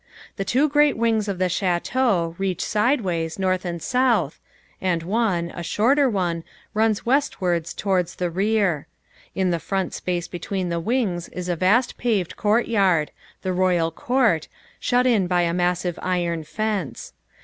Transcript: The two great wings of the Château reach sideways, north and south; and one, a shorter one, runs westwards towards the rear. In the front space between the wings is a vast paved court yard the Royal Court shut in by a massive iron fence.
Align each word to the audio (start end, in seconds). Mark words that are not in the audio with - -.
The 0.35 0.43
two 0.45 0.67
great 0.67 0.97
wings 0.97 1.27
of 1.27 1.37
the 1.37 1.45
Château 1.45 2.33
reach 2.39 2.65
sideways, 2.65 3.37
north 3.37 3.65
and 3.65 3.79
south; 3.79 4.39
and 4.81 5.03
one, 5.03 5.51
a 5.53 5.61
shorter 5.61 6.09
one, 6.09 6.43
runs 6.73 7.05
westwards 7.05 7.71
towards 7.71 8.15
the 8.15 8.31
rear. 8.31 8.87
In 9.35 9.51
the 9.51 9.59
front 9.59 9.93
space 9.93 10.27
between 10.27 10.69
the 10.69 10.79
wings 10.79 11.29
is 11.29 11.47
a 11.49 11.55
vast 11.55 11.99
paved 11.99 12.35
court 12.35 12.67
yard 12.67 13.11
the 13.43 13.53
Royal 13.53 13.91
Court 13.91 14.47
shut 14.79 15.05
in 15.05 15.27
by 15.27 15.43
a 15.43 15.53
massive 15.53 15.99
iron 16.01 16.45
fence. 16.45 17.13